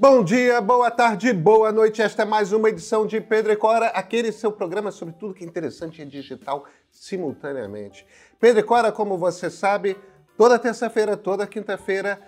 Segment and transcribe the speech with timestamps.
[0.00, 2.00] Bom dia, boa tarde, boa noite.
[2.00, 5.44] Esta é mais uma edição de Pedro e Cora, aquele seu programa sobre tudo que
[5.44, 8.06] é interessante e digital simultaneamente.
[8.40, 9.98] Pedro e Cora, como você sabe,
[10.38, 12.18] toda terça-feira, toda quinta-feira,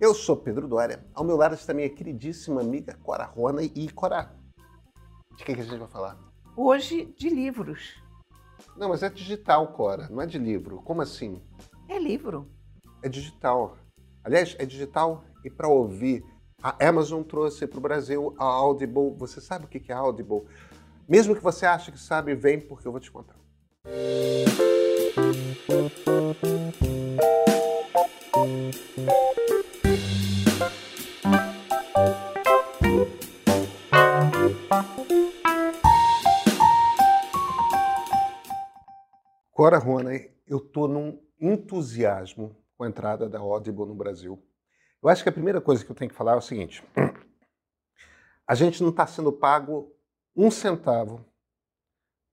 [0.00, 1.06] Eu sou Pedro Dória.
[1.14, 4.34] Ao meu lado está minha queridíssima amiga Cora Rona e Cora.
[5.36, 6.18] De que, que a gente vai falar?
[6.56, 8.02] Hoje de livros.
[8.76, 10.82] Não, mas é digital, Cora, não é de livro.
[10.82, 11.40] Como assim?
[11.88, 12.50] É livro.
[13.00, 13.78] É digital.
[14.24, 16.24] Aliás, é digital e para ouvir.
[16.60, 19.14] A Amazon trouxe para o Brasil a Audible.
[19.18, 20.42] Você sabe o que é Audible?
[21.10, 23.34] Mesmo que você ache que sabe, vem porque eu vou te contar.
[39.50, 44.40] Cora Roney, eu tô num entusiasmo com a entrada da Audible no Brasil.
[45.02, 46.84] Eu acho que a primeira coisa que eu tenho que falar é o seguinte:
[48.46, 49.92] a gente não está sendo pago
[50.34, 51.24] um centavo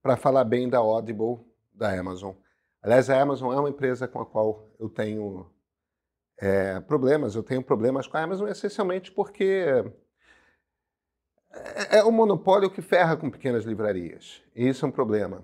[0.01, 1.39] para falar bem da Audible
[1.73, 2.33] da Amazon.
[2.81, 5.51] Aliás, a Amazon é uma empresa com a qual eu tenho
[6.37, 7.35] é, problemas.
[7.35, 9.83] Eu tenho problemas com a Amazon essencialmente porque
[11.51, 14.41] é, é um monopólio que ferra com pequenas livrarias.
[14.55, 15.43] E isso é um problema.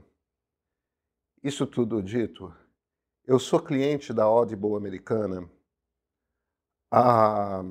[1.44, 2.56] Isso tudo dito,
[3.26, 5.50] eu sou cliente da Audible americana
[6.90, 7.62] há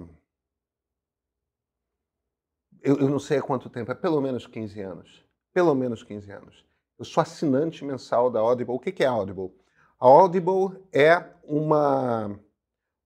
[2.83, 5.25] eu, eu, não sei há quanto tempo, é pelo menos 15 anos.
[5.52, 6.66] Pelo menos 15 anos.
[6.98, 8.75] Eu sou assinante mensal da Audible.
[8.75, 9.52] O que é a Audible?
[9.98, 12.38] A Audible é uma,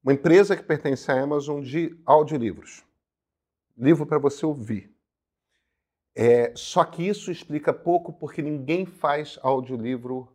[0.02, 2.84] uma empresa que pertence à Amazon de audiolivros.
[3.76, 4.94] Livro para você ouvir.
[6.14, 10.28] É, só que isso explica pouco porque ninguém faz audiolivro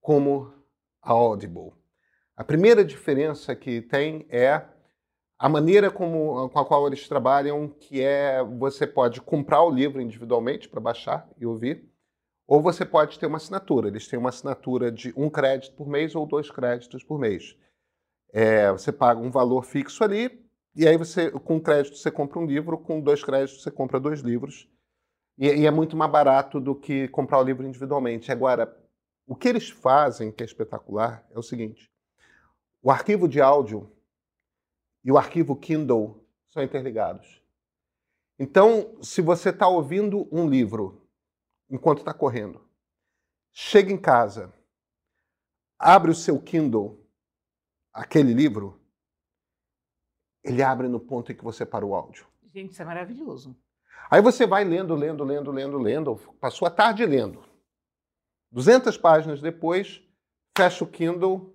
[0.00, 0.54] como
[1.02, 1.72] a Audible.
[2.34, 4.64] A primeira diferença que tem é
[5.38, 10.00] a maneira como, com a qual eles trabalham, que é você pode comprar o livro
[10.00, 11.88] individualmente para baixar e ouvir,
[12.46, 13.88] ou você pode ter uma assinatura.
[13.88, 17.56] Eles têm uma assinatura de um crédito por mês ou dois créditos por mês.
[18.32, 20.44] É, você paga um valor fixo ali,
[20.74, 24.20] e aí você, com crédito, você compra um livro, com dois créditos, você compra dois
[24.20, 24.68] livros.
[25.38, 28.32] E, e é muito mais barato do que comprar o livro individualmente.
[28.32, 28.76] Agora,
[29.26, 31.88] o que eles fazem, que é espetacular, é o seguinte:
[32.82, 33.92] o arquivo de áudio
[35.04, 37.42] e o arquivo Kindle são interligados.
[38.38, 41.06] Então, se você está ouvindo um livro
[41.68, 42.60] enquanto está correndo,
[43.52, 44.54] chega em casa,
[45.78, 47.04] abre o seu Kindle,
[47.92, 48.80] aquele livro,
[50.42, 52.26] ele abre no ponto em que você parou o áudio.
[52.46, 53.56] Gente, isso é maravilhoso.
[54.10, 57.44] Aí você vai lendo, lendo, lendo, lendo, lendo, passou a tarde lendo.
[58.52, 60.00] 200 páginas depois,
[60.56, 61.54] fecha o Kindle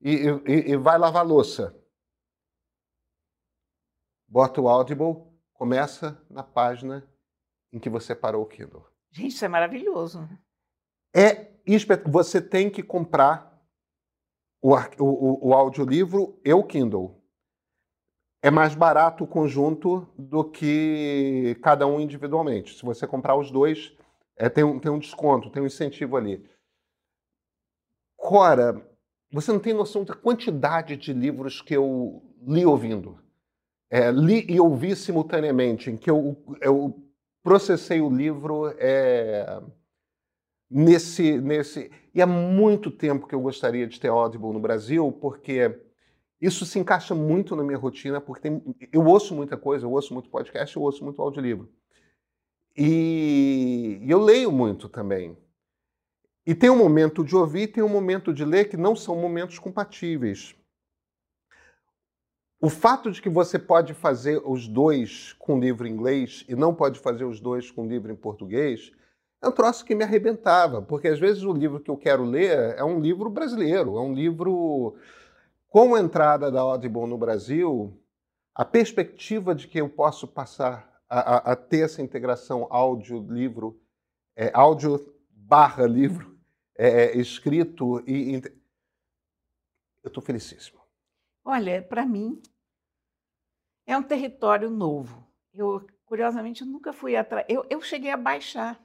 [0.00, 1.81] e, e, e vai lavar louça
[4.32, 5.22] bota o Audible,
[5.52, 7.06] começa na página
[7.70, 8.88] em que você parou o Kindle.
[9.10, 10.26] Gente, isso é maravilhoso.
[11.14, 11.52] É
[12.06, 13.62] você tem que comprar
[14.60, 17.22] o, o, o audiolivro e o Kindle.
[18.42, 22.74] É mais barato o conjunto do que cada um individualmente.
[22.74, 23.94] Se você comprar os dois,
[24.34, 26.42] é, tem, um, tem um desconto, tem um incentivo ali.
[28.16, 28.82] Cora,
[29.30, 33.21] você não tem noção da quantidade de livros que eu li ouvindo
[33.92, 36.98] é, li e ouvi simultaneamente, em que eu, eu
[37.42, 39.62] processei o livro é,
[40.70, 41.90] nesse, nesse.
[42.14, 45.78] E há muito tempo que eu gostaria de ter Audible no Brasil, porque
[46.40, 50.14] isso se encaixa muito na minha rotina, porque tem, eu ouço muita coisa, eu ouço
[50.14, 51.68] muito podcast, eu ouço muito audiolivro.
[52.74, 55.36] E, e eu leio muito também.
[56.46, 59.58] E tem um momento de ouvir, tem um momento de ler que não são momentos
[59.58, 60.56] compatíveis.
[62.64, 66.72] O fato de que você pode fazer os dois com livro em inglês e não
[66.72, 68.92] pode fazer os dois com livro em português
[69.42, 72.78] é um troço que me arrebentava, porque às vezes o livro que eu quero ler
[72.78, 74.96] é um livro brasileiro, é um livro
[75.68, 78.00] com a entrada da Audible no Brasil,
[78.54, 83.76] a perspectiva de que eu posso passar a, a, a ter essa integração áudio-livro,
[84.36, 86.38] é, áudio barra livro,
[86.78, 88.42] é, é escrito e, e
[90.04, 90.80] eu estou felicíssimo.
[91.44, 92.40] Olha, para mim,
[93.86, 95.26] é um território novo.
[95.52, 97.46] Eu, curiosamente, nunca fui atrás.
[97.48, 98.80] Eu, eu cheguei a baixar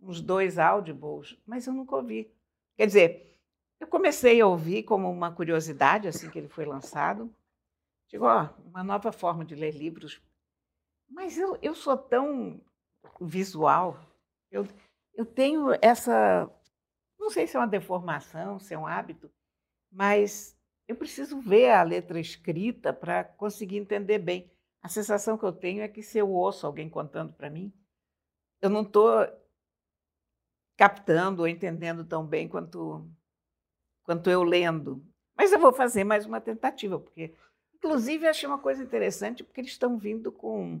[0.00, 2.32] uns dois audibles, mas eu nunca ouvi.
[2.76, 3.38] Quer dizer,
[3.78, 7.34] eu comecei a ouvir como uma curiosidade assim que ele foi lançado.
[8.08, 10.20] Digo, ó, uma nova forma de ler livros.
[11.08, 12.60] Mas eu, eu sou tão
[13.20, 13.98] visual,
[14.50, 14.66] eu,
[15.14, 16.50] eu tenho essa.
[17.18, 19.30] Não sei se é uma deformação, se é um hábito,
[19.90, 20.56] mas
[20.88, 24.50] eu preciso ver a letra escrita para conseguir entender bem.
[24.82, 27.72] A sensação que eu tenho é que se eu ouço alguém contando para mim,
[28.60, 29.26] eu não estou
[30.76, 33.08] captando ou entendendo tão bem quanto,
[34.02, 35.04] quanto eu lendo.
[35.36, 37.34] Mas eu vou fazer mais uma tentativa, porque,
[37.74, 40.80] inclusive, achei uma coisa interessante, porque eles estão vindo com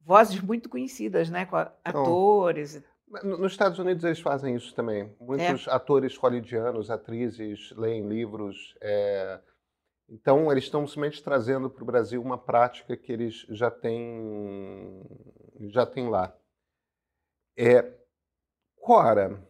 [0.00, 1.46] vozes muito conhecidas, né?
[1.46, 2.82] com atores.
[3.24, 5.12] Nos Estados Unidos eles fazem isso também.
[5.20, 5.70] Muitos é.
[5.72, 8.76] atores hollywoodianos, atrizes, leem livros.
[8.80, 9.40] É...
[10.08, 15.02] Então, eles estão simplesmente trazendo para o Brasil uma prática que eles já têm,
[15.68, 16.32] já têm lá.
[17.56, 17.92] É...
[18.76, 19.42] Cora,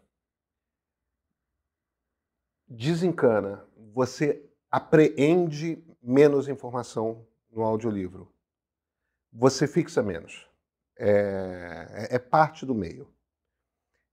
[2.67, 3.63] desencana.
[3.93, 8.33] Você apreende menos informação no audiolivro.
[9.31, 10.49] Você fixa menos.
[10.99, 13.07] É, é, é parte do meio.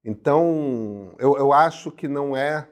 [0.10, 2.66] Então, eu, eu acho que não é.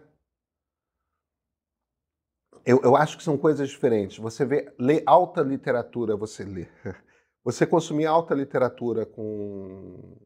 [2.65, 4.17] Eu, eu acho que são coisas diferentes.
[4.19, 6.65] Você vê, ler alta literatura, você lê.
[7.43, 10.17] Você consumir alta literatura com,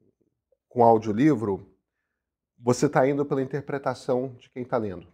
[0.70, 1.70] com audiolivro,
[2.58, 5.06] você está indo pela interpretação de quem está lendo.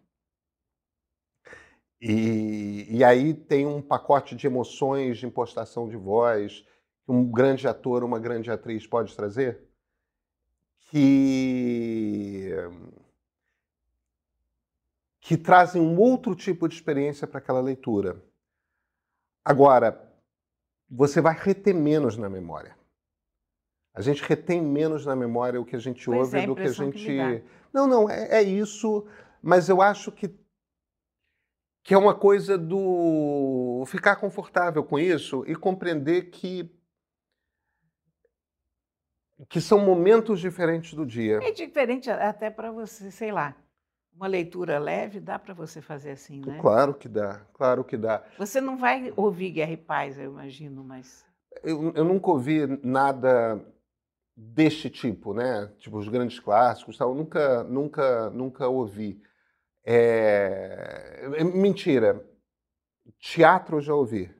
[1.99, 6.61] E, e aí tem um pacote de emoções, de impostação de voz,
[7.03, 9.67] que um grande ator, uma grande atriz pode trazer,
[10.85, 12.51] que
[15.19, 18.23] que trazem um outro tipo de experiência para aquela leitura.
[19.43, 20.07] Agora,
[20.89, 22.77] você vai reter menos na memória.
[23.95, 26.61] A gente retém menos na memória o que a gente pois ouve é, do que
[26.61, 27.05] a gente.
[27.05, 27.43] Que
[27.73, 29.07] não, não, é, é, isso,
[29.41, 30.29] mas eu acho que,
[31.81, 36.69] que é uma coisa do ficar confortável com isso e compreender que
[39.49, 41.39] que são momentos diferentes do dia.
[41.43, 43.55] É diferente até para você, sei lá,
[44.15, 46.57] uma leitura leve, dá para você fazer assim, né?
[46.61, 48.23] Claro que dá, claro que dá.
[48.37, 51.25] Você não vai ouvir Guerra e Paz, eu imagino, mas...
[51.63, 53.61] Eu, eu nunca ouvi nada
[54.35, 55.71] deste tipo, né?
[55.77, 57.13] Tipo os grandes clássicos, tal.
[57.13, 59.21] nunca, nunca, nunca ouvi.
[59.83, 61.27] É...
[61.43, 62.21] Mentira.
[63.19, 64.33] Teatro eu já ouvi.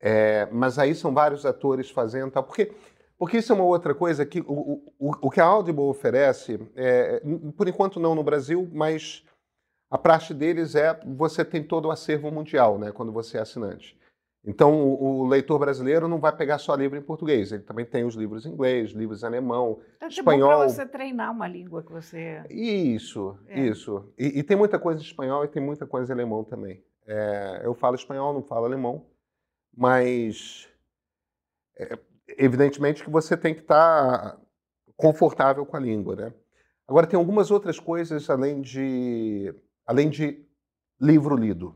[0.00, 0.46] É...
[0.46, 2.44] Mas aí são vários atores fazendo, tal.
[2.44, 2.72] Porque
[3.18, 7.22] porque isso é uma outra coisa que o, o, o que a Audible oferece, é,
[7.56, 9.24] por enquanto não no Brasil, mas
[9.90, 13.96] a praxe deles é você tem todo o acervo mundial, né, quando você é assinante.
[14.46, 18.04] Então, o, o leitor brasileiro não vai pegar só livro em português, ele também tem
[18.04, 20.52] os livros em inglês, livros em alemão, então, espanhol.
[20.52, 22.44] É para você treinar uma língua que você.
[22.50, 23.60] Isso, é.
[23.60, 24.12] isso.
[24.18, 26.84] E, e, tem muita coisa em espanhol e tem muita coisa em alemão também.
[27.06, 29.06] É, eu falo espanhol, não falo alemão,
[29.74, 30.68] mas
[31.78, 31.98] é,
[32.28, 34.40] evidentemente que você tem que estar tá
[34.96, 36.34] confortável com a língua, né?
[36.86, 39.54] Agora tem algumas outras coisas além de
[39.86, 40.46] além de
[41.00, 41.74] livro lido.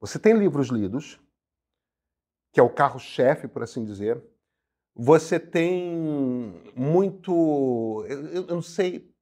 [0.00, 1.20] Você tem livros lidos,
[2.52, 4.22] que é o carro-chefe, por assim dizer.
[4.94, 9.12] Você tem muito, eu, eu não sei,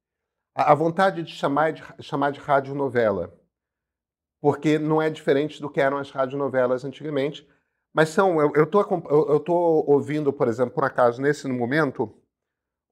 [0.53, 3.33] a vontade de chamar de chamar de radionovela,
[4.39, 7.47] porque não é diferente do que eram as radionovelas antigamente.
[7.93, 12.11] Mas são, eu estou eu, tô ouvindo, por exemplo, por acaso, nesse momento,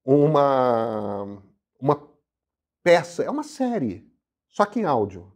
[0.06, 1.42] uma,
[1.80, 2.08] uma
[2.84, 4.08] peça, é uma série,
[4.48, 5.32] só que em áudio.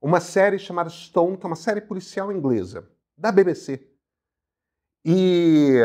[0.00, 3.88] Uma série chamada Stone, é uma série policial inglesa, da BBC.
[5.04, 5.76] E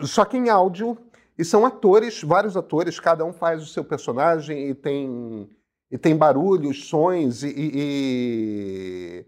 [0.00, 0.98] só que em áudio,
[1.38, 5.48] e são atores, vários atores, cada um faz o seu personagem e tem,
[5.90, 9.26] e tem barulhos, sons, e, e, e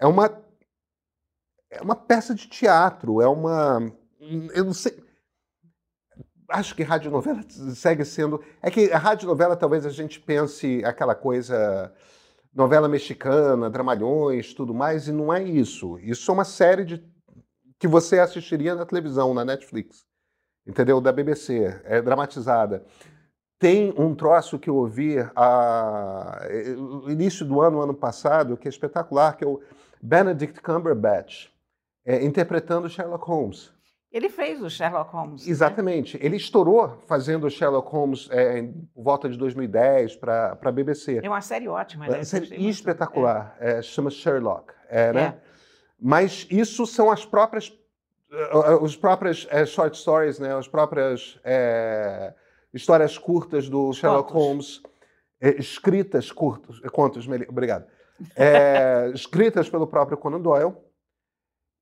[0.00, 0.28] é uma
[1.70, 3.92] é uma peça de teatro, é uma.
[4.54, 4.96] Eu não sei.
[6.48, 7.42] Acho que radionovela
[7.74, 8.42] segue sendo.
[8.62, 11.92] É que a radionovela talvez a gente pense aquela coisa.
[12.54, 15.98] novela mexicana, dramalhões, tudo mais, e não é isso.
[15.98, 17.04] Isso é uma série de
[17.78, 20.06] que você assistiria na televisão, na Netflix.
[20.66, 21.00] Entendeu?
[21.00, 21.80] Da BBC.
[21.84, 22.84] É dramatizada.
[23.58, 26.46] Tem um troço que eu ouvi a,
[26.76, 29.60] no início do ano, ano passado, que é espetacular, que é o
[30.00, 31.50] Benedict Cumberbatch
[32.08, 33.70] é, interpretando Sherlock Holmes.
[34.10, 35.44] Ele fez o Sherlock Holmes.
[35.44, 35.52] Né?
[35.52, 36.16] Exatamente.
[36.16, 36.24] Né?
[36.24, 41.20] Ele estourou fazendo o Sherlock Holmes é, em volta de 2010 para a BBC.
[41.22, 42.06] É uma série ótima.
[42.06, 43.54] É uma série espetacular.
[43.60, 43.82] É.
[43.82, 44.72] chama Sherlock.
[44.88, 45.22] É, né?
[45.22, 45.34] É.
[46.00, 47.70] Mas isso são as próprias,
[48.80, 50.56] os próprias short stories, né?
[50.56, 51.38] as próprias
[52.72, 54.46] histórias curtas do Sherlock Contos.
[54.46, 54.82] Holmes,
[55.40, 57.86] é, escritas curtos, é, contos, obrigado,
[58.34, 60.74] É, escritas pelo próprio Conan Doyle.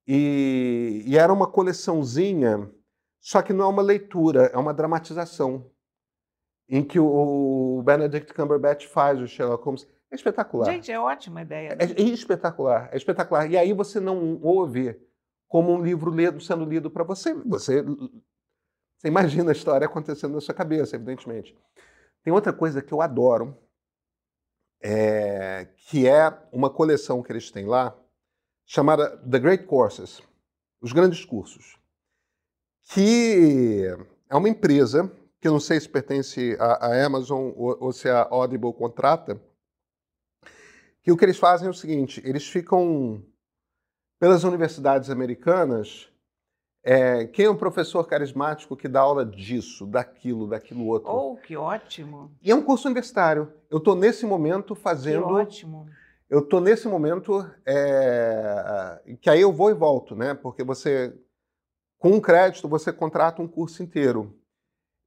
[0.07, 2.71] E, e era uma coleçãozinha,
[3.21, 5.71] só que não é uma leitura, é uma dramatização,
[6.69, 9.87] em que o, o Benedict Cumberbatch faz o Sherlock Holmes.
[10.11, 10.67] É espetacular.
[10.67, 11.71] Gente, é ótima ideia.
[11.71, 11.77] né?
[11.81, 13.51] É, é espetacular, é espetacular.
[13.51, 14.97] E aí você não ouve
[15.49, 17.35] como um livro lido, sendo lido para você.
[17.35, 17.83] você.
[17.83, 21.57] Você imagina a história acontecendo na sua cabeça, evidentemente.
[22.23, 23.57] Tem outra coisa que eu adoro,
[24.81, 27.97] é, que é uma coleção que eles têm lá,
[28.67, 30.21] chamada The Great Courses,
[30.83, 31.79] os grandes cursos,
[32.93, 33.85] que
[34.29, 38.27] é uma empresa que eu não sei se pertence à, Amazon ou, ou se a
[38.31, 39.41] Audible contrata,
[41.03, 43.23] que o que eles fazem é o seguinte: eles ficam
[44.19, 46.09] pelas universidades americanas.
[46.83, 51.11] é, quem é um professor carismático que dá aula disso, daquilo, daquilo outro?
[51.13, 52.33] Oh, que ótimo.
[52.43, 53.53] E é um curso universitário.
[53.71, 55.27] Eu estou nesse momento Que fazendo.
[55.27, 55.89] ótimo.
[56.29, 60.35] Eu estou nesse momento é, que aí eu vou e volto, né?
[60.35, 61.17] Porque você,
[61.99, 64.37] com um crédito, você contrata um curso inteiro.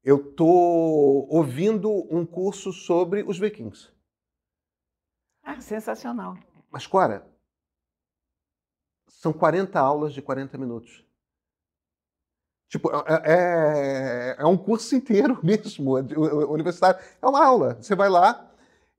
[0.01, 3.91] Eu estou ouvindo um curso sobre os vikings.
[5.43, 6.37] Ah, sensacional.
[6.71, 7.27] Mas, Cora,
[9.09, 11.05] são 40 aulas de 40 minutos.
[12.69, 16.01] Tipo, é, é- é um curso inteiro mesmo, é
[16.45, 17.03] universitário.
[17.21, 17.75] É uma aula.
[17.75, 18.48] Você vai lá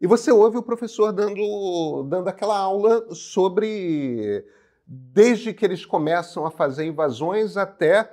[0.01, 4.45] e você ouve o professor dando, dando aquela aula sobre.
[4.87, 8.11] Desde que eles começam a fazer invasões até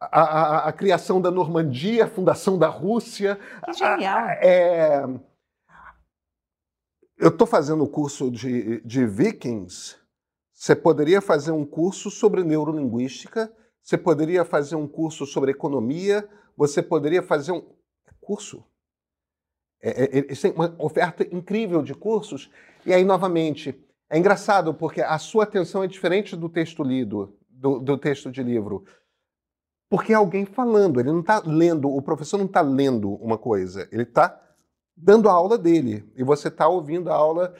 [0.00, 3.36] a, a- a criação da Normandia, a fundação da Rússia.
[3.64, 4.28] Que genial.
[4.40, 5.02] É,
[7.18, 9.96] eu estou fazendo o curso de, de Vikings.
[10.54, 16.80] Você poderia fazer um curso sobre neurolinguística, você poderia fazer um curso sobre economia, você
[16.82, 17.64] poderia fazer um
[18.20, 18.64] curso.
[19.80, 22.50] É, é, eles têm uma oferta incrível de cursos.
[22.84, 23.78] E aí, novamente,
[24.10, 28.42] é engraçado porque a sua atenção é diferente do texto lido, do, do texto de
[28.42, 28.84] livro.
[29.90, 33.88] Porque é alguém falando, ele não está lendo, o professor não está lendo uma coisa,
[33.90, 34.38] ele está
[34.94, 36.10] dando a aula dele.
[36.14, 37.54] E você está ouvindo a aula.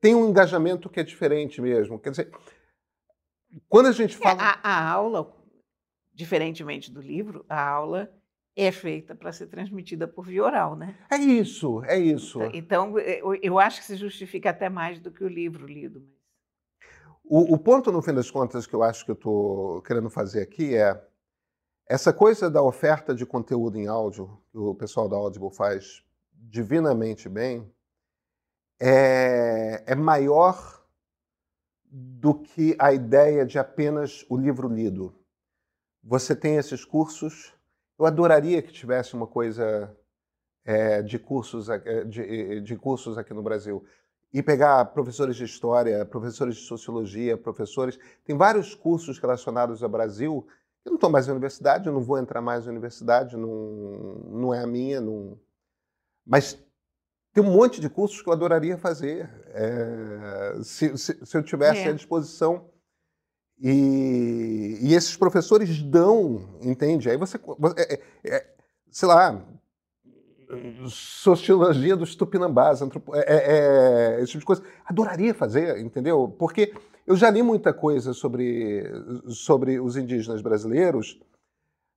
[0.00, 1.98] Tem um engajamento que é diferente mesmo.
[1.98, 2.30] Quer dizer,
[3.68, 4.40] quando a gente É, fala.
[4.42, 5.34] a, a aula,
[6.14, 8.10] diferentemente do livro, a aula
[8.54, 10.96] é feita para ser transmitida por via oral, né?
[11.10, 12.40] É isso, é isso.
[12.52, 16.06] Então, eu, eu acho que se justifica até mais do que o livro lido.
[17.24, 20.42] O, o ponto, no fim das contas, que eu acho que eu estou querendo fazer
[20.42, 21.00] aqui é
[21.86, 27.28] essa coisa da oferta de conteúdo em áudio, que o pessoal da Audible faz divinamente
[27.28, 27.70] bem,
[28.80, 30.82] é, é maior
[31.84, 35.14] do que a ideia de apenas o livro lido.
[36.02, 37.54] Você tem esses cursos.
[38.02, 39.96] Eu adoraria que tivesse uma coisa
[40.64, 43.84] é, de, cursos, é, de, de cursos aqui no Brasil
[44.34, 47.96] e pegar professores de história, professores de sociologia, professores.
[48.24, 50.44] Tem vários cursos relacionados ao Brasil.
[50.84, 53.46] Eu não estou mais na universidade, eu não vou entrar mais na universidade, não,
[54.28, 55.00] não é a minha.
[55.00, 55.38] Não...
[56.26, 56.60] Mas
[57.32, 61.82] tem um monte de cursos que eu adoraria fazer, é, se, se, se eu tivesse
[61.82, 61.90] É.
[61.90, 62.68] à disposição.
[63.64, 67.08] E, e esses professores dão, entende?
[67.08, 67.38] Aí você,
[67.76, 68.46] é, é, é,
[68.90, 69.40] sei lá,
[70.88, 74.64] sociologia dos tupinambás, antropo- é, é, é, esse tipo de coisa.
[74.84, 76.28] Adoraria fazer, entendeu?
[76.36, 76.74] Porque
[77.06, 78.84] eu já li muita coisa sobre,
[79.28, 81.20] sobre os indígenas brasileiros,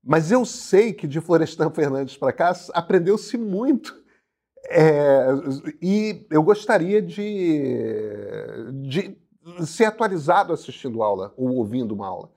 [0.03, 4.03] mas eu sei que de Florestan Fernandes para cá aprendeu-se muito.
[4.69, 5.25] É,
[5.81, 8.03] e eu gostaria de,
[8.83, 9.17] de
[9.65, 12.31] ser atualizado assistindo aula ou ouvindo uma aula.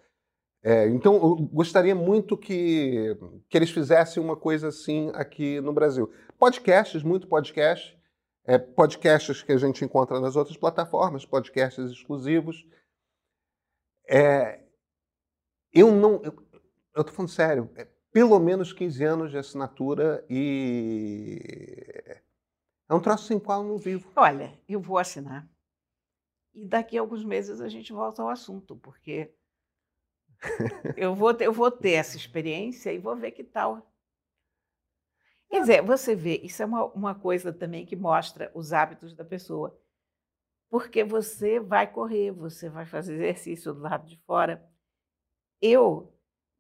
[0.63, 3.17] É, então, eu gostaria muito que,
[3.49, 6.13] que eles fizessem uma coisa assim aqui no Brasil.
[6.39, 7.97] Podcasts, muito podcast.
[8.45, 12.67] É, podcasts que a gente encontra nas outras plataformas, podcasts exclusivos.
[14.09, 14.61] É,
[15.73, 16.23] eu não.
[16.95, 17.71] Eu, tô falando sério.
[17.77, 21.41] É, pelo menos 15 anos de assinatura e.
[22.89, 24.11] É um troço sem qual eu não vivo.
[24.17, 25.47] Olha, eu vou assinar.
[26.55, 29.33] E daqui a alguns meses a gente volta ao assunto, porque
[30.97, 33.89] eu vou ter, eu vou ter essa experiência e vou ver que tal.
[35.49, 39.25] Quer dizer, você vê, isso é uma, uma coisa também que mostra os hábitos da
[39.25, 39.79] pessoa.
[40.71, 44.63] Porque você vai correr, você vai fazer exercício do lado de fora.
[45.61, 46.13] Eu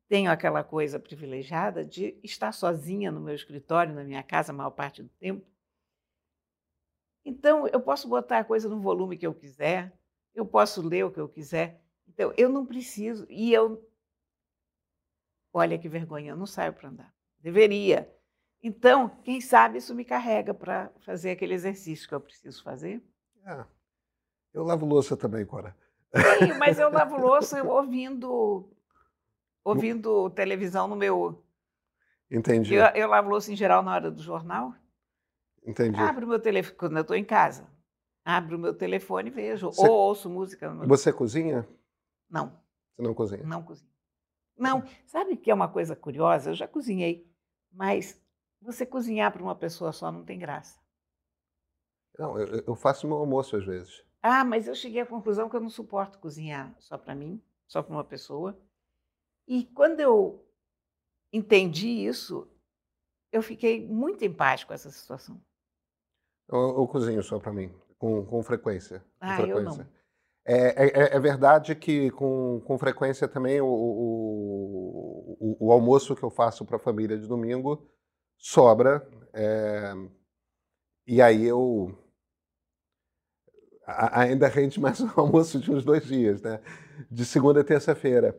[0.09, 4.71] tenho aquela coisa privilegiada de estar sozinha no meu escritório, na minha casa, a maior
[4.71, 5.47] parte do tempo.
[7.29, 9.93] Então, eu posso botar a coisa no volume que eu quiser,
[10.35, 11.79] eu posso ler o que eu quiser.
[12.09, 13.27] Então, eu não preciso.
[13.29, 13.87] E eu.
[15.53, 17.15] Olha que vergonha, eu não saio para andar.
[17.39, 18.11] Deveria.
[18.63, 23.03] Então, quem sabe isso me carrega para fazer aquele exercício que eu preciso fazer.
[23.45, 23.65] É.
[24.55, 25.77] Eu lavo louça também, Cora.
[26.39, 28.73] Sim, mas eu lavo louça ouvindo,
[29.63, 31.45] ouvindo televisão no meu.
[32.31, 32.75] Entendi.
[32.75, 34.75] Eu, eu lavo louça em geral na hora do jornal.
[35.69, 36.01] Entendi.
[36.01, 37.71] Abro o meu telefone quando eu estou em casa.
[38.25, 39.67] Abro o meu telefone e vejo.
[39.67, 39.87] Você...
[39.87, 40.71] Ou ouço música.
[40.71, 40.89] No meu...
[40.89, 41.69] Você cozinha?
[42.31, 42.59] Não.
[42.97, 43.43] Você não cozinha?
[43.45, 43.91] Não cozinho.
[44.57, 44.83] Não.
[45.05, 46.51] Sabe que é uma coisa curiosa?
[46.51, 47.31] Eu já cozinhei,
[47.71, 48.19] mas
[48.63, 50.81] você cozinhar para uma pessoa só não tem graça.
[52.19, 54.03] Não, eu, eu faço meu almoço às vezes.
[54.23, 57.83] Ah, mas eu cheguei à conclusão que eu não suporto cozinhar só para mim, só
[57.83, 58.59] para uma pessoa.
[59.47, 60.45] E quando eu
[61.31, 62.51] entendi isso,
[63.31, 65.39] eu fiquei muito em paz com essa situação.
[66.49, 69.01] Eu, eu cozinho só para mim, com, com frequência.
[69.21, 69.59] Com ah, frequência.
[69.59, 69.99] eu não.
[70.51, 76.23] É, é, é, verdade que com, com frequência também o, o, o, o almoço que
[76.23, 77.87] eu faço para a família de domingo
[78.39, 79.07] sobra.
[79.35, 79.93] É,
[81.07, 81.95] e aí eu
[83.87, 86.61] ainda rende mais um almoço de uns dois dias, né?
[87.11, 88.39] De segunda a terça-feira.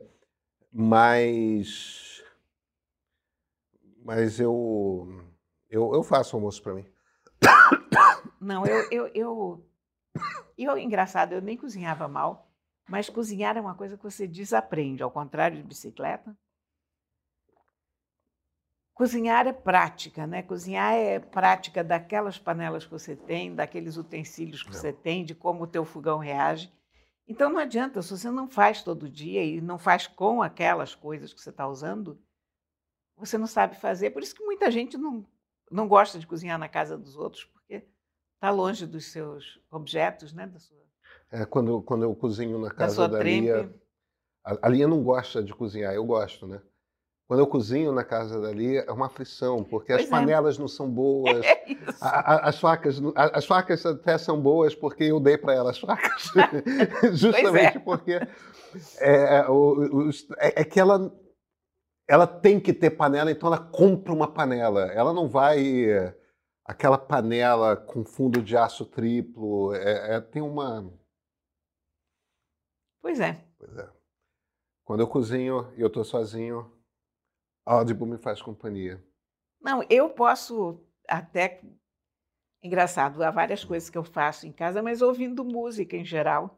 [0.72, 2.24] Mas.
[4.04, 5.08] Mas eu,
[5.70, 6.86] eu, eu faço almoço para mim.
[8.40, 9.66] Não, eu, eu, eu,
[10.58, 10.78] eu.
[10.78, 12.50] Engraçado, eu nem cozinhava mal,
[12.88, 16.36] mas cozinhar é uma coisa que você desaprende, ao contrário de bicicleta.
[18.94, 20.44] Cozinhar é prática, né?
[20.44, 24.78] Cozinhar é prática daquelas panelas que você tem, daqueles utensílios que não.
[24.78, 26.70] você tem, de como o teu fogão reage.
[27.26, 31.32] Então não adianta, se você não faz todo dia e não faz com aquelas coisas
[31.32, 32.20] que você está usando,
[33.16, 34.10] você não sabe fazer.
[34.10, 35.26] Por isso que muita gente não,
[35.72, 37.88] não gosta de cozinhar na casa dos outros, porque
[38.40, 40.48] está longe dos seus objetos, né?
[40.48, 40.78] Da sua,
[41.32, 43.70] é, quando, quando eu cozinho na casa da, da Lia,
[44.44, 46.62] a, a Lia não gosta de cozinhar, eu gosto, né?
[47.28, 50.10] Quando eu cozinho na casa dali, é uma aflição, porque pois as é.
[50.10, 51.46] panelas não são boas.
[51.70, 55.78] É a, a, as, facas, as facas até são boas porque eu dei para elas
[55.78, 56.32] facas.
[57.14, 57.80] Justamente é.
[57.80, 58.20] porque
[59.00, 61.14] é, o, o, é, é, que ela,
[62.08, 64.86] ela tem que ter panela, então ela compra uma panela.
[64.94, 66.16] Ela não vai.
[66.70, 69.74] Aquela panela com fundo de aço triplo.
[69.74, 70.94] É, é tem uma.
[73.02, 73.44] Pois é.
[73.58, 73.90] Pois é.
[74.84, 76.72] Quando eu cozinho e eu estou sozinho,
[77.66, 79.04] Audible me faz companhia.
[79.60, 81.60] Não, eu posso até.
[82.62, 86.56] Engraçado, há várias coisas que eu faço em casa, mas ouvindo música em geral.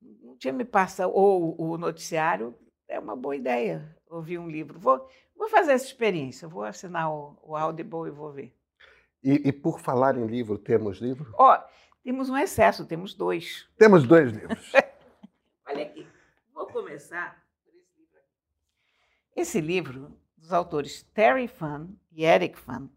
[0.00, 1.12] Não tinha me passado.
[1.12, 3.98] Ou o noticiário é uma boa ideia.
[4.08, 4.78] Ouvir um livro.
[4.78, 5.04] Vou,
[5.34, 8.54] vou fazer essa experiência, vou assinar o, o Audible e vou ver.
[9.24, 11.34] E, e por falar em livro, temos livro?
[11.38, 11.62] Ó, oh,
[12.02, 13.66] temos um excesso, temos dois.
[13.78, 14.72] Temos dois livros.
[15.66, 16.06] Olha aqui,
[16.52, 17.44] vou começar
[19.36, 22.88] esse livro, dos autores Terry Fan e Eric Fan,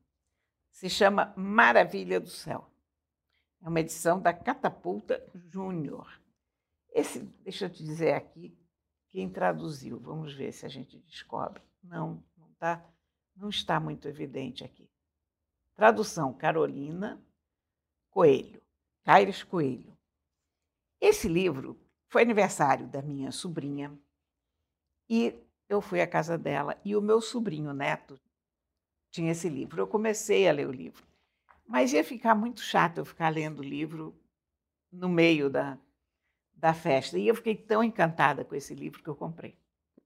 [0.71, 2.69] se chama Maravilha do Céu.
[3.63, 6.21] É uma edição da Catapulta Júnior.
[6.91, 8.55] Esse, deixa eu te dizer aqui,
[9.09, 9.99] quem traduziu.
[9.99, 11.63] Vamos ver se a gente descobre.
[11.83, 12.85] Não, não, tá,
[13.35, 14.86] não está muito evidente aqui.
[15.77, 17.21] Tradução Carolina
[18.09, 18.59] Coelho,
[19.03, 19.95] Caires Coelho.
[20.99, 23.95] Esse livro foi aniversário da minha sobrinha
[25.07, 25.35] e
[25.69, 28.19] eu fui à casa dela e o meu sobrinho neto
[29.11, 29.79] tinha esse livro.
[29.79, 31.05] Eu comecei a ler o livro,
[31.67, 34.19] mas ia ficar muito chato eu ficar lendo o livro
[34.91, 35.77] no meio da,
[36.55, 37.19] da festa.
[37.19, 39.55] E eu fiquei tão encantada com esse livro que eu comprei.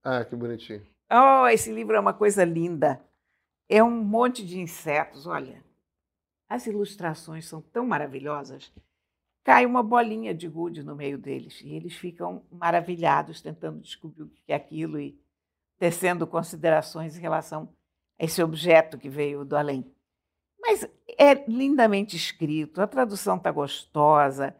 [0.03, 0.85] Ah, que bonitinho.
[1.09, 3.01] Oh, esse livro é uma coisa linda.
[3.73, 5.63] É um monte de insetos, olha.
[6.49, 8.69] As ilustrações são tão maravilhosas.
[9.45, 14.29] Cai uma bolinha de gude no meio deles e eles ficam maravilhados tentando descobrir o
[14.29, 15.17] que é aquilo e
[15.79, 17.73] tecendo considerações em relação
[18.19, 19.89] a esse objeto que veio do além.
[20.59, 20.83] Mas
[21.17, 24.53] é lindamente escrito, a tradução está gostosa,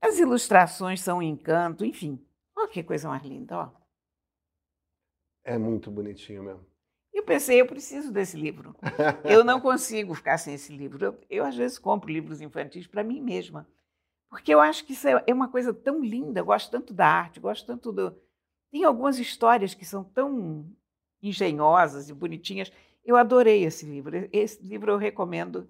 [0.00, 2.24] as ilustrações são um encanto, enfim.
[2.56, 3.70] Olha que coisa mais linda, ó.
[5.42, 6.75] É muito bonitinho mesmo.
[7.16, 8.76] Eu pensei, eu preciso desse livro.
[9.24, 11.02] Eu não consigo ficar sem esse livro.
[11.02, 13.66] Eu, eu às vezes, compro livros infantis para mim mesma,
[14.28, 16.40] porque eu acho que isso é, é uma coisa tão linda.
[16.40, 18.14] Eu gosto tanto da arte, gosto tanto do,
[18.70, 20.70] tem algumas histórias que são tão
[21.22, 22.70] engenhosas e bonitinhas.
[23.02, 24.28] Eu adorei esse livro.
[24.30, 25.66] Esse livro eu recomendo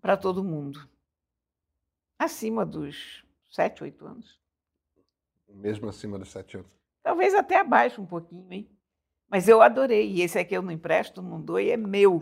[0.00, 0.88] para todo mundo.
[2.18, 4.40] Acima dos sete, oito anos.
[5.46, 6.72] Mesmo acima dos sete anos.
[7.02, 8.73] Talvez até abaixo um pouquinho, hein?
[9.30, 10.10] Mas eu adorei.
[10.10, 12.20] E esse aqui eu não empresto, não dou e é meu.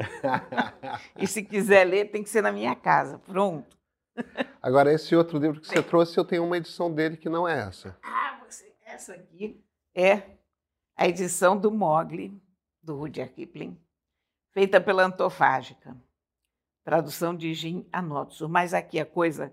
[1.19, 3.19] e se quiser ler, tem que ser na minha casa.
[3.19, 3.77] Pronto.
[4.61, 7.59] Agora, esse outro livro que você trouxe, eu tenho uma edição dele que não é
[7.59, 7.99] essa.
[8.85, 10.37] Essa aqui é
[10.95, 12.41] a edição do Mogli,
[12.83, 13.81] do Rudyard Kipling.
[14.53, 15.97] feita pela Antofágica.
[16.85, 18.49] Tradução de Jim Anotso.
[18.49, 19.53] Mas aqui a coisa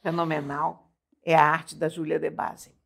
[0.00, 0.90] fenomenal
[1.24, 2.77] é a arte da Júlia de Base.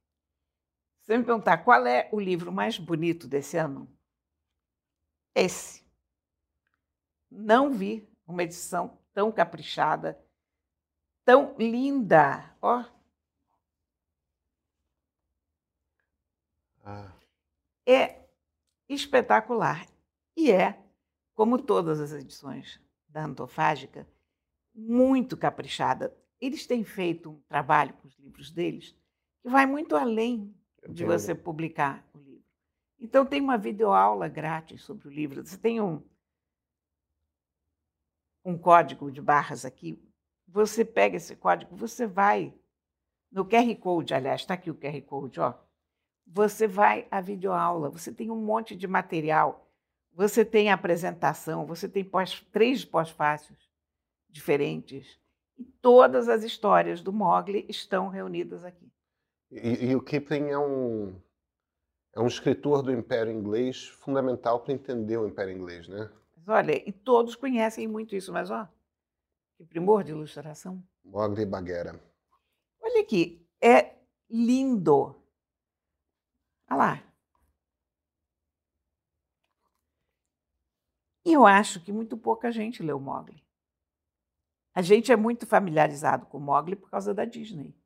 [1.13, 3.87] Você me perguntar qual é o livro mais bonito desse ano,
[5.35, 5.85] esse.
[7.31, 10.19] Não vi uma edição tão caprichada,
[11.23, 12.57] tão linda.
[12.63, 12.83] Ó.
[16.83, 17.13] Ah.
[17.87, 18.27] É
[18.89, 19.87] espetacular.
[20.35, 20.83] E é,
[21.35, 24.09] como todas as edições da Antofágica,
[24.75, 26.17] muito caprichada.
[26.41, 28.97] Eles têm feito um trabalho com os livros deles
[29.43, 30.57] que vai muito além
[30.89, 32.45] de você publicar o livro.
[32.99, 35.45] Então, tem uma videoaula grátis sobre o livro.
[35.45, 36.03] Você tem um,
[38.45, 40.03] um código de barras aqui.
[40.49, 42.55] Você pega esse código, você vai
[43.31, 45.55] no QR Code, aliás, está aqui o QR Code, ó.
[46.27, 49.67] Você vai à videoaula, você tem um monte de material,
[50.13, 53.59] você tem a apresentação, você tem pós, três pós-fácios
[54.29, 55.19] diferentes.
[55.57, 58.91] E todas as histórias do Mogli estão reunidas aqui.
[59.53, 61.15] E, e o Kipling é um,
[62.15, 66.11] é um escritor do Império Inglês fundamental para entender o Império Inglês, né?
[66.35, 68.67] Mas olha, e todos conhecem muito isso, mas ó,
[69.59, 70.83] que primor de ilustração.
[71.05, 72.01] Mogli Baguera.
[72.81, 73.95] Olha aqui, é
[74.31, 75.15] lindo.
[76.71, 77.13] Olha lá.
[81.27, 83.45] E eu acho que muito pouca gente leu Mogli.
[84.75, 87.77] A gente é muito familiarizado com Mogli por causa da Disney.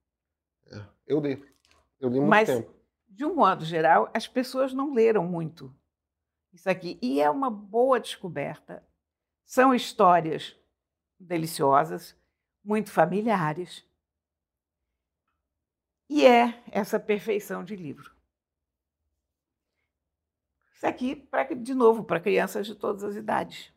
[0.68, 1.55] É, eu li.
[2.00, 2.72] Eu li muito Mas, tempo.
[3.08, 5.74] de um modo geral, as pessoas não leram muito
[6.52, 6.98] isso aqui.
[7.02, 8.82] E é uma boa descoberta.
[9.44, 10.56] São histórias
[11.18, 12.16] deliciosas,
[12.64, 13.84] muito familiares.
[16.08, 18.14] E é essa perfeição de livro.
[20.74, 23.72] Isso aqui, pra, de novo, para crianças de todas as idades.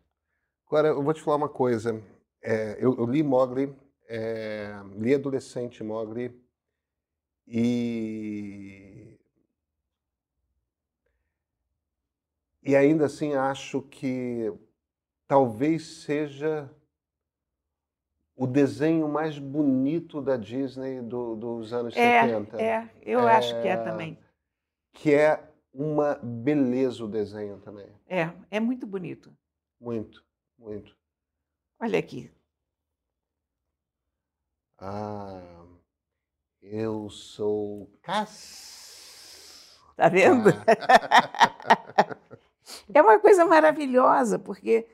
[0.65, 2.03] Agora, eu vou te falar uma coisa.
[2.41, 3.75] É, eu, eu, li Mogli,
[4.08, 6.29] é, li adolescente Mogli,
[7.51, 9.17] e,
[12.62, 14.53] e ainda assim acho que
[15.27, 16.69] talvez seja
[18.35, 22.62] o desenho mais bonito da Disney do, dos anos é, 70.
[22.62, 24.17] É, eu é, acho que é também.
[24.93, 27.88] Que é uma beleza o desenho também.
[28.07, 29.35] É, é muito bonito.
[29.81, 30.23] Muito,
[30.57, 30.95] muito.
[31.79, 32.31] Olha aqui.
[34.77, 35.59] Ah.
[36.71, 39.75] Eu sou Cass.
[39.95, 40.49] Tá vendo?
[42.93, 44.88] é uma coisa maravilhosa, porque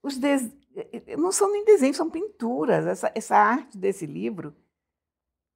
[0.00, 0.36] os de...
[1.18, 2.86] não são nem desenhos, são pinturas.
[2.86, 4.54] Essa, essa arte desse livro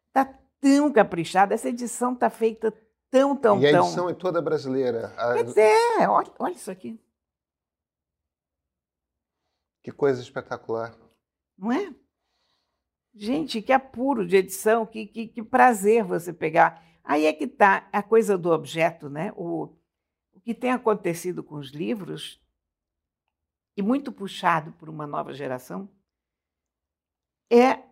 [0.08, 0.24] está
[0.61, 2.72] tão caprichada, essa edição está feita
[3.08, 3.82] tão, tão, e tão.
[3.82, 5.14] a edição é toda brasileira.
[5.35, 7.00] Quer dizer, olha, olha isso aqui.
[9.85, 10.96] Que coisa espetacular.
[11.56, 11.94] Não é?
[13.14, 16.83] Gente, que apuro de edição, que, que, que prazer você pegar.
[17.05, 19.33] Aí é que está a coisa do objeto, né?
[19.37, 19.68] O,
[20.33, 22.40] o que tem acontecido com os livros,
[23.77, 25.88] e muito puxado por uma nova geração,
[27.51, 27.83] é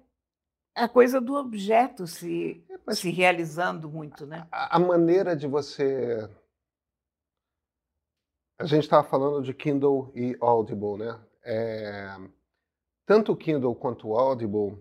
[0.75, 4.47] a coisa do objeto se, é, se realizando muito, né?
[4.51, 6.29] A, a maneira de você.
[8.59, 11.21] A gente estava falando de Kindle e Audible, né?
[11.43, 12.17] É...
[13.07, 14.79] Tanto o Kindle quanto o Audible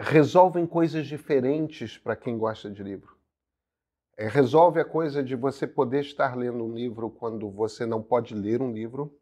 [0.00, 3.14] resolvem coisas diferentes para quem gosta de livro.
[4.16, 8.34] É, resolve a coisa de você poder estar lendo um livro quando você não pode
[8.34, 9.14] ler um livro.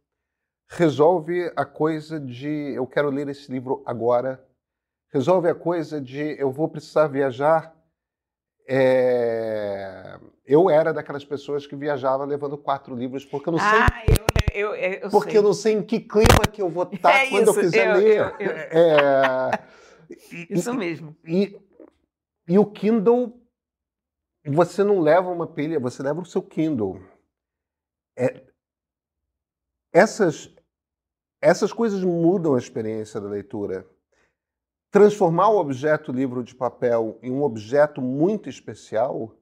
[0.71, 4.45] Resolve a coisa de eu quero ler esse livro agora.
[5.13, 7.75] Resolve a coisa de eu vou precisar viajar.
[8.69, 10.19] É...
[10.45, 13.79] Eu era daquelas pessoas que viajava levando quatro livros porque eu não sei.
[13.79, 14.03] Ah,
[14.55, 15.39] eu, eu, eu porque sei.
[15.39, 17.95] eu não sei em que clima que eu vou estar é quando isso, eu quiser
[17.95, 18.35] ler.
[18.41, 19.79] É...
[20.51, 21.17] Isso mesmo.
[21.25, 21.61] E,
[22.49, 23.41] e o Kindle,
[24.47, 27.01] você não leva uma pilha, você leva o seu Kindle.
[28.17, 28.47] É,
[29.93, 30.55] essas,
[31.41, 33.89] essas coisas mudam a experiência da leitura.
[34.91, 39.35] Transformar o objeto livro de papel em um objeto muito especial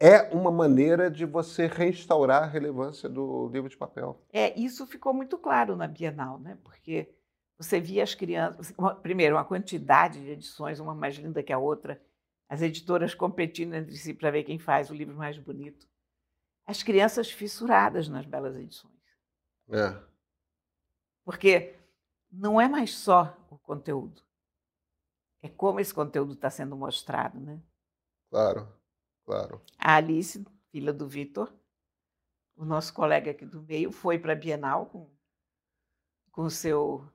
[0.00, 4.20] é uma maneira de você restaurar a relevância do livro de papel.
[4.32, 6.58] É, isso ficou muito claro na Bienal, né?
[6.64, 7.14] Porque
[7.58, 12.02] você via as crianças, primeiro, uma quantidade de edições, uma mais linda que a outra,
[12.48, 15.86] as editoras competindo entre si para ver quem faz o livro mais bonito.
[16.66, 18.92] As crianças fissuradas nas belas edições.
[19.68, 19.96] É.
[21.24, 21.76] Porque
[22.30, 24.22] não é mais só o conteúdo,
[25.42, 27.60] é como esse conteúdo está sendo mostrado, né?
[28.30, 28.72] Claro,
[29.24, 29.60] claro.
[29.76, 31.52] A Alice, filha do Vitor,
[32.56, 35.10] o nosso colega aqui do meio, foi para a Bienal com,
[36.30, 37.11] com o seu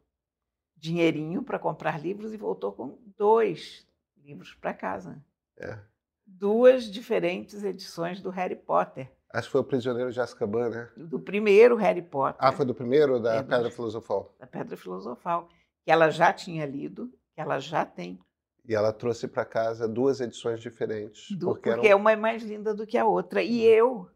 [0.77, 3.85] dinheirinho para comprar livros e voltou com dois
[4.23, 5.21] livros para casa.
[5.57, 5.79] É.
[6.25, 9.11] Duas diferentes edições do Harry Potter.
[9.33, 10.89] Acho que foi o Prisioneiro de Azkaban, né?
[10.95, 12.35] Do primeiro Harry Potter.
[12.39, 14.35] Ah, foi do primeiro, da É, do- Pedra Filosofal.
[14.39, 15.49] Da Pedra Filosofal,
[15.83, 18.19] que ela já tinha lido, que ela já tem.
[18.65, 21.31] E ela trouxe para casa duas edições diferentes.
[21.37, 21.99] Do- porque porque, eram...
[21.99, 23.41] uma é mais linda do que a outra.
[23.41, 24.09] E eu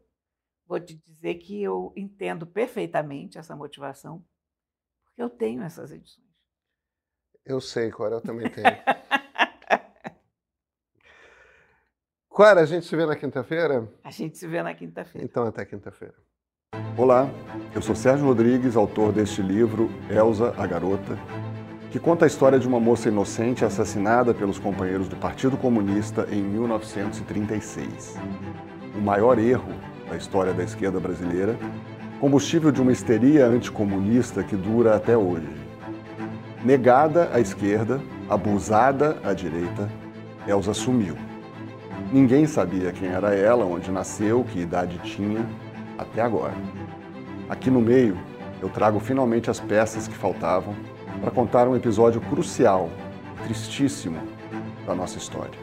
[0.66, 4.24] vou te dizer que eu entendo perfeitamente essa motivação,
[5.04, 6.31] porque eu tenho essas edições.
[7.44, 8.66] Eu sei, Cora, eu também tenho.
[12.30, 13.88] Cora, a gente se vê na quinta-feira?
[14.04, 15.26] A gente se vê na quinta-feira.
[15.26, 16.14] Então, até quinta-feira.
[16.96, 17.28] Olá,
[17.74, 21.18] eu sou Sérgio Rodrigues, autor deste livro, Elsa, a Garota,
[21.90, 26.40] que conta a história de uma moça inocente assassinada pelos companheiros do Partido Comunista em
[26.42, 28.14] 1936.
[28.94, 29.74] O maior erro
[30.08, 31.58] da história da esquerda brasileira,
[32.20, 35.71] combustível de uma histeria anticomunista que dura até hoje.
[36.64, 39.90] Negada à esquerda, abusada à direita,
[40.46, 41.16] Elsa sumiu.
[42.12, 45.44] Ninguém sabia quem era ela, onde nasceu, que idade tinha,
[45.98, 46.54] até agora.
[47.48, 48.16] Aqui no meio,
[48.60, 50.76] eu trago finalmente as peças que faltavam
[51.20, 52.88] para contar um episódio crucial,
[53.44, 54.20] tristíssimo
[54.86, 55.58] da nossa história.